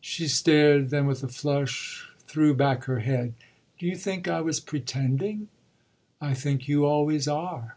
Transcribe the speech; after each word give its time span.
She 0.00 0.26
stared, 0.26 0.88
then 0.88 1.06
with 1.06 1.22
a 1.22 1.28
flush 1.28 2.08
threw 2.26 2.54
back 2.54 2.84
her 2.84 3.00
head. 3.00 3.34
"Do 3.78 3.84
you 3.86 3.94
think 3.94 4.26
I 4.26 4.40
was 4.40 4.58
pretending?" 4.58 5.48
"I 6.18 6.32
think 6.32 6.66
you 6.66 6.86
always 6.86 7.28
are. 7.28 7.76